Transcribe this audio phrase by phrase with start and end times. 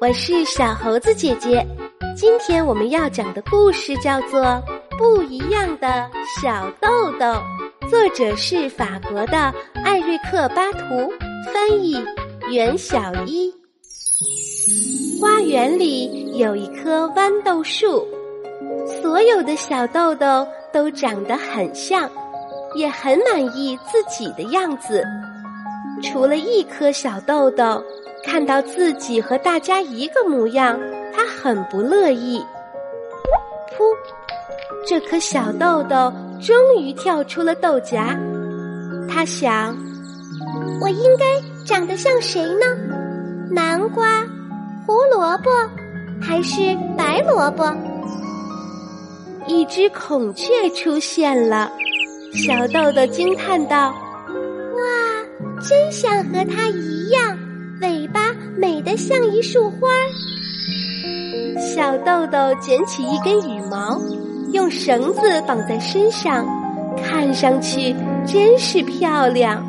[0.00, 1.64] 我是小猴子姐姐。
[2.16, 4.40] 今天我们要讲的故事叫做
[4.98, 6.08] 《不一样的
[6.42, 7.26] 小豆豆》，
[7.88, 9.52] 作者是法国的
[9.84, 11.12] 艾瑞克巴图，
[11.52, 11.96] 翻译
[12.50, 13.52] 袁小一。
[15.20, 18.06] 花园里有一棵豌豆树，
[19.00, 22.10] 所有的小豆豆都长得很像，
[22.74, 25.04] 也很满意自己的样子，
[26.02, 27.82] 除了一颗小豆豆。
[28.26, 30.78] 看到自己和大家一个模样，
[31.12, 32.38] 他很不乐意。
[33.76, 33.84] 噗！
[34.86, 38.18] 这颗小豆豆终于跳出了豆荚。
[39.08, 39.76] 他想：
[40.80, 41.24] 我应该
[41.64, 42.66] 长得像谁呢？
[43.50, 44.22] 南瓜、
[44.86, 45.50] 胡萝卜，
[46.20, 47.72] 还是白萝卜？
[49.46, 51.70] 一只孔雀出现了，
[52.32, 53.94] 小豆豆惊叹道
[54.74, 57.38] ：“哇，真想和它一样！”
[57.80, 59.88] 尾巴美得像一束花。
[61.58, 64.00] 小豆豆捡起一根羽毛，
[64.52, 66.46] 用绳子绑在身上，
[67.02, 67.94] 看上去
[68.26, 69.64] 真是漂亮。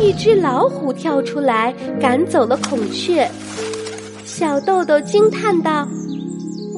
[0.00, 3.28] 一只老虎跳出来，赶走了孔雀。
[4.24, 5.88] 小豆豆惊叹道：“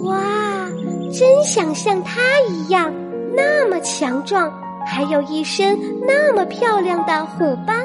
[0.05, 0.69] 哇，
[1.13, 2.93] 真想像它一样，
[3.35, 4.53] 那么强壮，
[4.87, 5.77] 还有一身
[6.07, 7.77] 那么漂亮的虎斑。”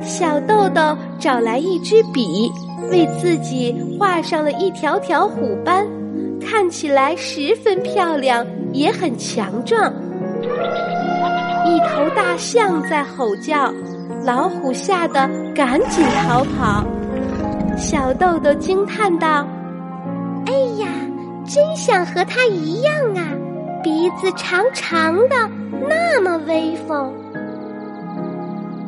[0.00, 2.50] 小豆豆找来一支笔，
[2.90, 5.86] 为自己画上了一条条虎斑，
[6.40, 9.92] 看起来十分漂亮，也很强壮。
[11.64, 13.72] 一头大象在吼叫，
[14.24, 16.84] 老虎吓得赶紧逃跑。
[17.76, 19.46] 小豆豆惊叹道
[20.46, 20.88] ：“哎呀，
[21.44, 23.26] 真想和它一样啊！
[23.82, 25.34] 鼻子长长的，
[25.88, 27.12] 那么威风。”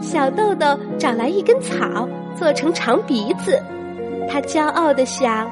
[0.01, 3.61] 小豆豆找来一根草，做成长鼻子。
[4.31, 5.51] 他骄傲地想：“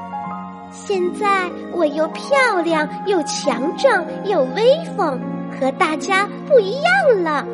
[0.71, 5.19] 现在我又漂亮又强壮又威风，
[5.59, 7.45] 和大家不一样了。”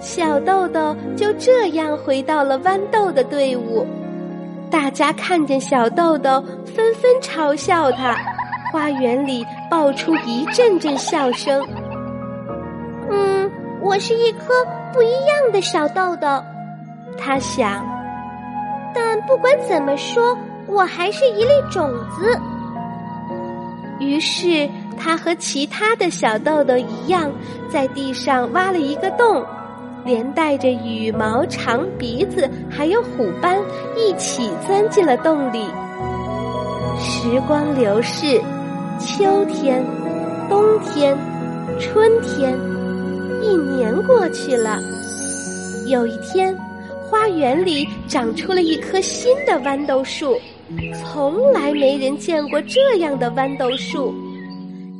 [0.00, 3.86] 小豆豆就这样回到了豌豆的队伍。
[4.70, 8.16] 大家看见小豆豆，纷纷嘲笑他。
[8.72, 11.62] 花园里爆出一阵阵笑声。
[13.82, 14.54] 我是一颗
[14.92, 16.42] 不一样的小豆豆，
[17.18, 17.84] 他想。
[18.94, 22.38] 但不管怎么说，我还是一粒种子。
[23.98, 27.30] 于是，他和其他的小豆豆一样，
[27.68, 29.44] 在地上挖了一个洞，
[30.04, 33.58] 连带着羽毛、长鼻子还有虎斑
[33.96, 35.66] 一起钻进了洞里。
[37.00, 38.40] 时光流逝，
[39.00, 39.84] 秋天、
[40.48, 41.16] 冬天、
[41.80, 42.56] 春天。
[43.42, 44.80] 一年过去了，
[45.88, 46.56] 有一天，
[47.02, 50.36] 花园里长出了一棵新的豌豆树，
[50.94, 54.14] 从来没人见过这样的豌豆树。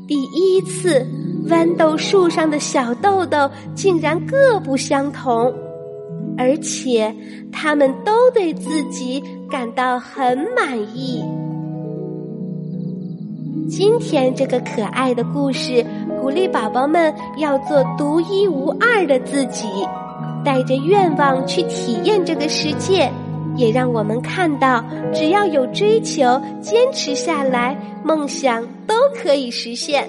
[0.08, 1.06] 第一次，
[1.48, 5.54] 豌豆树上的小豆豆竟然各不相同，
[6.36, 7.14] 而且
[7.52, 11.22] 他们都对自己感到很满意。
[13.70, 15.86] 今天这个可爱的故事。
[16.22, 19.66] 鼓励宝宝们要做独一无二的自己，
[20.44, 23.10] 带着愿望去体验这个世界，
[23.56, 30.08] 也让我们看到，只要有追求，坚持下来，梦想都可以实现。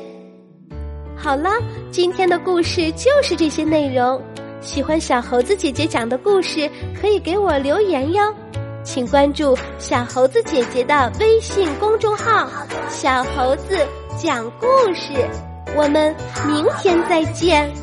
[1.15, 1.49] 好了，
[1.89, 4.21] 今天的故事就是这些内容。
[4.61, 8.21] 喜欢小猴子姐姐讲的故事，可以给我留言哟。
[8.83, 12.47] 请关注小猴子姐姐的微信公众号
[12.87, 13.79] “小猴子
[14.15, 15.13] 讲故事”。
[15.75, 16.15] 我们
[16.47, 17.82] 明天再见。